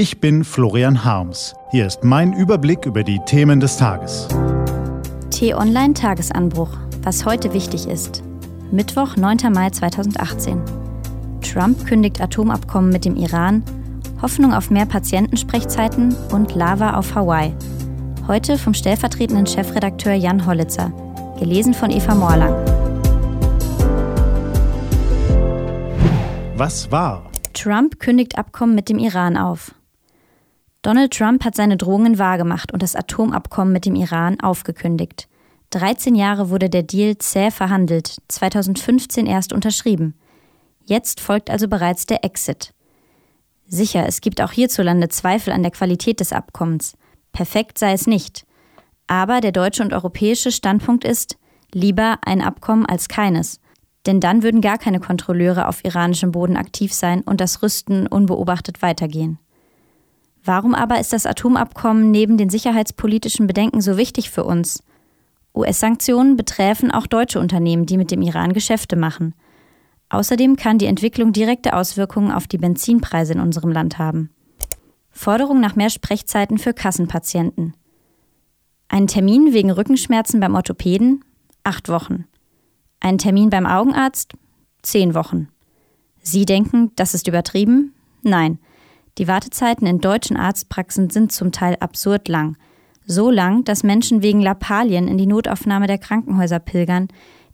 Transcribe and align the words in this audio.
Ich 0.00 0.18
bin 0.18 0.44
Florian 0.44 1.04
Harms. 1.04 1.54
Hier 1.72 1.86
ist 1.86 2.04
mein 2.04 2.32
Überblick 2.32 2.86
über 2.86 3.04
die 3.04 3.18
Themen 3.26 3.60
des 3.60 3.76
Tages. 3.76 4.28
T-Online 5.30 5.92
Tagesanbruch. 5.92 6.70
Was 7.02 7.26
heute 7.26 7.52
wichtig 7.52 7.86
ist. 7.86 8.22
Mittwoch, 8.70 9.16
9. 9.16 9.52
Mai 9.52 9.68
2018. 9.68 10.62
Trump 11.42 11.86
kündigt 11.86 12.18
Atomabkommen 12.18 12.90
mit 12.90 13.04
dem 13.04 13.14
Iran, 13.14 13.62
Hoffnung 14.22 14.54
auf 14.54 14.70
mehr 14.70 14.86
Patientensprechzeiten 14.86 16.16
und 16.32 16.54
Lava 16.54 16.94
auf 16.94 17.14
Hawaii. 17.14 17.54
Heute 18.26 18.56
vom 18.56 18.72
stellvertretenden 18.72 19.46
Chefredakteur 19.46 20.14
Jan 20.14 20.46
Hollitzer. 20.46 20.90
Gelesen 21.38 21.74
von 21.74 21.90
Eva 21.90 22.14
Morlang. 22.14 22.54
Was 26.56 26.90
war? 26.90 27.30
Trump 27.52 28.00
kündigt 28.00 28.38
Abkommen 28.38 28.74
mit 28.74 28.88
dem 28.88 28.98
Iran 28.98 29.36
auf. 29.36 29.74
Donald 30.82 31.12
Trump 31.12 31.44
hat 31.44 31.54
seine 31.54 31.76
Drohungen 31.76 32.18
wahrgemacht 32.18 32.72
und 32.72 32.82
das 32.82 32.96
Atomabkommen 32.96 33.72
mit 33.72 33.84
dem 33.84 33.94
Iran 33.94 34.40
aufgekündigt. 34.40 35.28
13 35.70 36.14
Jahre 36.14 36.50
wurde 36.50 36.70
der 36.70 36.82
Deal 36.82 37.18
zäh 37.18 37.50
verhandelt, 37.50 38.16
2015 38.28 39.26
erst 39.26 39.52
unterschrieben. 39.52 40.14
Jetzt 40.84 41.20
folgt 41.20 41.50
also 41.50 41.68
bereits 41.68 42.06
der 42.06 42.24
Exit. 42.24 42.72
Sicher, 43.66 44.06
es 44.06 44.20
gibt 44.20 44.40
auch 44.40 44.52
hierzulande 44.52 45.08
Zweifel 45.08 45.52
an 45.52 45.62
der 45.62 45.70
Qualität 45.70 46.18
des 46.18 46.32
Abkommens. 46.32 46.96
Perfekt 47.30 47.78
sei 47.78 47.92
es 47.92 48.06
nicht. 48.06 48.46
Aber 49.06 49.40
der 49.40 49.52
deutsche 49.52 49.82
und 49.82 49.92
europäische 49.92 50.50
Standpunkt 50.50 51.04
ist, 51.04 51.36
lieber 51.72 52.18
ein 52.24 52.40
Abkommen 52.40 52.86
als 52.86 53.08
keines. 53.08 53.60
Denn 54.06 54.18
dann 54.18 54.42
würden 54.42 54.60
gar 54.60 54.78
keine 54.78 54.98
Kontrolleure 54.98 55.68
auf 55.68 55.84
iranischem 55.84 56.32
Boden 56.32 56.56
aktiv 56.56 56.92
sein 56.94 57.20
und 57.20 57.40
das 57.40 57.62
Rüsten 57.62 58.06
unbeobachtet 58.06 58.82
weitergehen. 58.82 59.39
Warum 60.44 60.74
aber 60.74 61.00
ist 61.00 61.12
das 61.12 61.26
Atomabkommen 61.26 62.10
neben 62.10 62.36
den 62.36 62.50
sicherheitspolitischen 62.50 63.46
Bedenken 63.46 63.80
so 63.80 63.96
wichtig 63.96 64.30
für 64.30 64.44
uns? 64.44 64.82
US-Sanktionen 65.54 66.36
betreffen 66.36 66.90
auch 66.90 67.06
deutsche 67.06 67.40
Unternehmen, 67.40 67.86
die 67.86 67.96
mit 67.96 68.10
dem 68.10 68.22
Iran 68.22 68.52
Geschäfte 68.52 68.96
machen. 68.96 69.34
Außerdem 70.08 70.56
kann 70.56 70.78
die 70.78 70.86
Entwicklung 70.86 71.32
direkte 71.32 71.74
Auswirkungen 71.74 72.32
auf 72.32 72.46
die 72.46 72.58
Benzinpreise 72.58 73.34
in 73.34 73.40
unserem 73.40 73.70
Land 73.70 73.98
haben. 73.98 74.30
Forderung 75.10 75.60
nach 75.60 75.76
mehr 75.76 75.90
Sprechzeiten 75.90 76.58
für 76.58 76.72
Kassenpatienten. 76.72 77.74
Ein 78.88 79.06
Termin 79.06 79.52
wegen 79.52 79.70
Rückenschmerzen 79.70 80.40
beim 80.40 80.54
Orthopäden? 80.54 81.24
Acht 81.62 81.88
Wochen. 81.88 82.24
Ein 83.00 83.18
Termin 83.18 83.50
beim 83.50 83.66
Augenarzt? 83.66 84.34
Zehn 84.82 85.14
Wochen. 85.14 85.48
Sie 86.22 86.44
denken, 86.44 86.90
das 86.96 87.14
ist 87.14 87.28
übertrieben? 87.28 87.94
Nein. 88.22 88.58
Die 89.18 89.28
Wartezeiten 89.28 89.86
in 89.86 90.00
deutschen 90.00 90.36
Arztpraxen 90.36 91.10
sind 91.10 91.32
zum 91.32 91.52
Teil 91.52 91.76
absurd 91.80 92.28
lang. 92.28 92.56
So 93.06 93.30
lang, 93.30 93.64
dass 93.64 93.82
Menschen 93.82 94.22
wegen 94.22 94.40
Lappalien 94.40 95.08
in 95.08 95.18
die 95.18 95.26
Notaufnahme 95.26 95.86
der 95.86 95.98
Krankenhäuser 95.98 96.60
pilgern, 96.60 97.08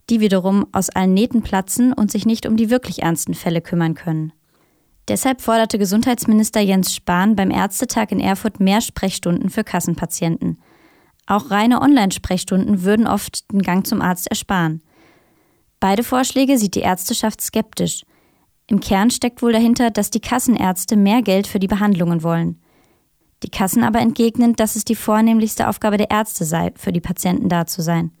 die 0.09 0.19
wiederum 0.19 0.67
aus 0.71 0.89
allen 0.89 1.13
Nähten 1.13 1.41
platzen 1.41 1.93
und 1.93 2.11
sich 2.11 2.25
nicht 2.25 2.45
um 2.45 2.57
die 2.57 2.69
wirklich 2.69 3.01
ernsten 3.03 3.33
Fälle 3.33 3.61
kümmern 3.61 3.95
können. 3.95 4.31
Deshalb 5.07 5.41
forderte 5.41 5.79
Gesundheitsminister 5.79 6.59
Jens 6.59 6.93
Spahn 6.93 7.35
beim 7.35 7.49
Ärztetag 7.49 8.11
in 8.11 8.19
Erfurt 8.19 8.59
mehr 8.59 8.81
Sprechstunden 8.81 9.49
für 9.49 9.63
Kassenpatienten. 9.63 10.59
Auch 11.27 11.49
reine 11.49 11.81
Online-Sprechstunden 11.81 12.83
würden 12.83 13.07
oft 13.07 13.51
den 13.51 13.61
Gang 13.61 13.85
zum 13.85 14.01
Arzt 14.01 14.27
ersparen. 14.27 14.81
Beide 15.79 16.03
Vorschläge 16.03 16.57
sieht 16.57 16.75
die 16.75 16.81
Ärzteschaft 16.81 17.41
skeptisch. 17.41 18.03
Im 18.67 18.79
Kern 18.81 19.09
steckt 19.09 19.41
wohl 19.41 19.53
dahinter, 19.53 19.91
dass 19.91 20.09
die 20.09 20.19
Kassenärzte 20.19 20.97
mehr 20.97 21.21
Geld 21.21 21.47
für 21.47 21.59
die 21.59 21.67
Behandlungen 21.67 22.21
wollen. 22.21 22.61
Die 23.43 23.49
Kassen 23.49 23.83
aber 23.83 23.99
entgegnen, 23.99 24.55
dass 24.55 24.75
es 24.75 24.83
die 24.83 24.95
vornehmlichste 24.95 25.67
Aufgabe 25.69 25.97
der 25.97 26.11
Ärzte 26.11 26.43
sei, 26.43 26.71
für 26.75 26.91
die 26.91 26.99
Patienten 26.99 27.49
da 27.49 27.65
zu 27.65 27.81
sein. 27.81 28.11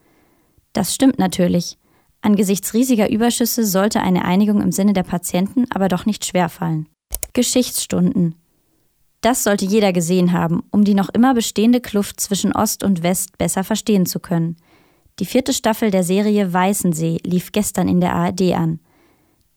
Das 0.73 0.93
stimmt 0.93 1.19
natürlich. 1.19 1.77
Angesichts 2.21 2.73
riesiger 2.73 3.09
Überschüsse 3.09 3.65
sollte 3.65 4.01
eine 4.01 4.25
Einigung 4.25 4.61
im 4.61 4.71
Sinne 4.71 4.93
der 4.93 5.03
Patienten 5.03 5.65
aber 5.71 5.87
doch 5.87 6.05
nicht 6.05 6.25
schwerfallen. 6.25 6.87
Geschichtsstunden. 7.33 8.35
Das 9.21 9.43
sollte 9.43 9.65
jeder 9.65 9.93
gesehen 9.93 10.33
haben, 10.33 10.63
um 10.71 10.83
die 10.83 10.93
noch 10.93 11.09
immer 11.09 11.33
bestehende 11.33 11.81
Kluft 11.81 12.19
zwischen 12.21 12.53
Ost 12.53 12.83
und 12.83 13.03
West 13.03 13.37
besser 13.37 13.63
verstehen 13.63 14.05
zu 14.05 14.19
können. 14.19 14.57
Die 15.19 15.25
vierte 15.25 15.53
Staffel 15.53 15.89
der 15.89 16.03
Serie 16.03 16.53
Weißensee 16.53 17.17
lief 17.25 17.51
gestern 17.51 17.87
in 17.87 18.01
der 18.01 18.13
ARD 18.13 18.53
an. 18.53 18.79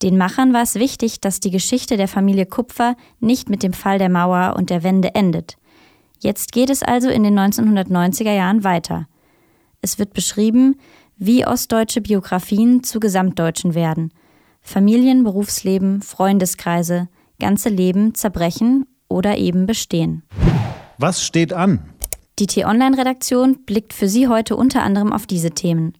Den 0.03 0.17
Machern 0.17 0.55
war 0.55 0.63
es 0.63 0.77
wichtig, 0.77 1.21
dass 1.21 1.41
die 1.41 1.51
Geschichte 1.51 1.97
der 1.97 2.09
Familie 2.09 2.47
Kupfer 2.47 2.97
nicht 3.19 3.51
mit 3.51 3.63
dem 3.63 3.75
Fall 3.75 3.99
der 3.99 4.09
Mauer 4.09 4.55
und 4.57 4.71
der 4.71 4.83
Wende 4.83 5.15
endet. 5.15 5.59
Jetzt 6.21 6.53
geht 6.53 6.71
es 6.71 6.83
also 6.83 7.11
in 7.11 7.23
den 7.23 7.39
1990er 7.39 8.33
Jahren 8.33 8.65
weiter. 8.65 9.09
Es 9.83 9.99
wird 9.99 10.15
beschrieben, 10.15 10.77
wie 11.17 11.47
ostdeutsche 11.47 12.01
Biografien 12.01 12.83
zu 12.83 12.99
Gesamtdeutschen 13.01 13.75
werden. 13.75 14.13
Familien, 14.63 15.25
Berufsleben, 15.25 16.01
Freundeskreise, 16.03 17.09
ganze 17.39 17.69
Leben 17.69 18.15
zerbrechen 18.15 18.87
oder 19.09 19.37
eben 19.37 19.67
bestehen. 19.67 20.23
Was 20.99 21.23
steht 21.25 21.53
an? 21.53 21.81
Die 22.39 22.47
T-Online-Redaktion 22.47 23.65
blickt 23.65 23.93
für 23.93 24.09
Sie 24.09 24.29
heute 24.29 24.57
unter 24.57 24.83
anderem 24.83 25.13
auf 25.13 25.27
diese 25.27 25.51
Themen. 25.51 25.95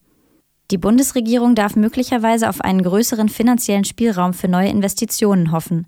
Die 0.71 0.79
Bundesregierung 0.79 1.57
darf 1.57 1.75
möglicherweise 1.75 2.49
auf 2.49 2.61
einen 2.61 2.83
größeren 2.83 3.29
finanziellen 3.29 3.85
Spielraum 3.85 4.33
für 4.33 4.47
neue 4.47 4.69
Investitionen 4.69 5.51
hoffen. 5.51 5.87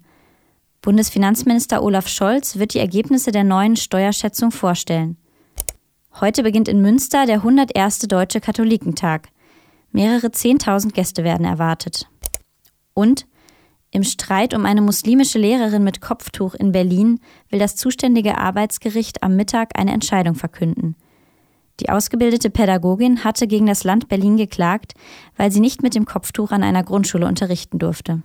Bundesfinanzminister 0.80 1.84
Olaf 1.84 2.08
Scholz 2.08 2.58
wird 2.58 2.74
die 2.74 2.80
Ergebnisse 2.80 3.30
der 3.30 3.44
neuen 3.44 3.76
Steuerschätzung 3.76 4.50
vorstellen. 4.50 5.16
Heute 6.20 6.42
beginnt 6.42 6.66
in 6.66 6.82
Münster 6.82 7.26
der 7.26 7.36
101. 7.36 8.00
Deutsche 8.00 8.40
Katholikentag. 8.40 9.28
Mehrere 9.92 10.32
Zehntausend 10.32 10.94
Gäste 10.94 11.22
werden 11.22 11.46
erwartet. 11.46 12.08
Und 12.92 13.26
im 13.92 14.02
Streit 14.02 14.52
um 14.52 14.66
eine 14.66 14.80
muslimische 14.80 15.38
Lehrerin 15.38 15.84
mit 15.84 16.00
Kopftuch 16.00 16.54
in 16.54 16.72
Berlin 16.72 17.20
will 17.50 17.60
das 17.60 17.76
zuständige 17.76 18.38
Arbeitsgericht 18.38 19.22
am 19.22 19.36
Mittag 19.36 19.78
eine 19.78 19.92
Entscheidung 19.92 20.34
verkünden. 20.34 20.96
Die 21.80 21.88
ausgebildete 21.88 22.50
Pädagogin 22.50 23.24
hatte 23.24 23.46
gegen 23.46 23.64
das 23.66 23.84
Land 23.84 24.08
Berlin 24.08 24.36
geklagt, 24.36 24.92
weil 25.36 25.50
sie 25.50 25.60
nicht 25.60 25.82
mit 25.82 25.94
dem 25.94 26.04
Kopftuch 26.04 26.52
an 26.52 26.62
einer 26.62 26.84
Grundschule 26.84 27.26
unterrichten 27.26 27.78
durfte. 27.78 28.22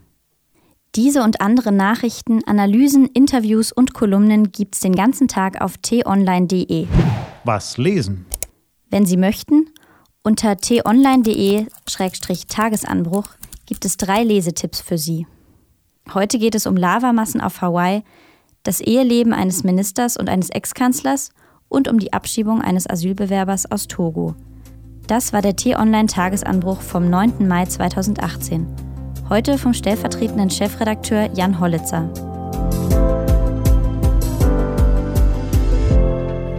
Diese 0.95 1.23
und 1.23 1.41
andere 1.41 1.71
Nachrichten, 1.71 2.43
Analysen, 2.45 3.05
Interviews 3.07 3.71
und 3.71 3.93
Kolumnen 3.93 4.51
gibt's 4.51 4.79
den 4.79 4.95
ganzen 4.95 5.27
Tag 5.27 5.61
auf 5.61 5.77
t-online.de. 5.77 6.87
Was 7.43 7.77
lesen? 7.77 8.25
Wenn 8.89 9.05
Sie 9.05 9.17
möchten, 9.17 9.69
unter 10.23 10.57
t-online.de-tagesanbruch 10.57 13.27
gibt 13.65 13.85
es 13.85 13.97
drei 13.97 14.23
Lesetipps 14.23 14.81
für 14.81 14.97
Sie. 14.97 15.27
Heute 16.13 16.39
geht 16.39 16.55
es 16.55 16.65
um 16.65 16.75
Lavamassen 16.75 17.41
auf 17.41 17.61
Hawaii, 17.61 18.03
das 18.63 18.81
Eheleben 18.81 19.33
eines 19.33 19.63
Ministers 19.63 20.17
und 20.17 20.29
eines 20.29 20.49
Ex-Kanzlers 20.49 21.29
und 21.69 21.87
um 21.87 21.99
die 21.99 22.13
Abschiebung 22.13 22.61
eines 22.61 22.89
Asylbewerbers 22.89 23.71
aus 23.71 23.87
Togo. 23.87 24.35
Das 25.07 25.31
war 25.31 25.41
der 25.41 25.55
T-Online-Tagesanbruch 25.55 26.81
vom 26.81 27.09
9. 27.09 27.47
Mai 27.47 27.65
2018. 27.65 28.67
Heute 29.29 29.57
vom 29.57 29.73
stellvertretenden 29.73 30.49
Chefredakteur 30.49 31.29
Jan 31.33 31.59
Hollitzer. 31.59 32.09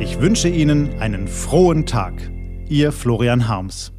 Ich 0.00 0.20
wünsche 0.20 0.48
Ihnen 0.48 0.98
einen 1.00 1.28
frohen 1.28 1.86
Tag. 1.86 2.14
Ihr 2.69 2.92
Florian 2.92 3.48
Harms. 3.48 3.92